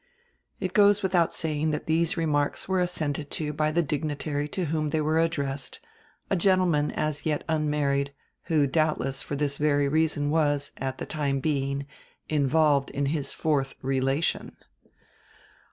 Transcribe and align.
It 0.59 0.73
goes 0.73 1.03
without 1.03 1.31
saying 1.31 1.69
that 1.69 1.85
these 1.85 2.17
remarks 2.17 2.67
were 2.67 2.81
assented 2.81 3.29
to 3.37 3.53
by 3.53 3.71
the 3.71 3.83
dignitary 3.83 4.47
to 4.49 4.65
whom 4.65 4.89
they 4.89 4.99
were 4.99 5.19
addressed, 5.19 5.79
a 6.27 6.35
gentleman 6.35 6.89
as 6.89 7.23
yet 7.23 7.43
unmarried, 7.47 8.11
who 8.45 8.65
doubtless 8.65 9.21
for 9.21 9.35
this 9.35 9.59
very 9.59 9.87
reason 9.87 10.31
was, 10.31 10.71
at 10.77 10.97
the 10.97 11.05
time 11.05 11.39
being, 11.39 11.85
involved 12.29 12.89
in 12.89 13.05
his 13.13 13.31
fourth 13.31 13.75
"relation." 13.83 14.57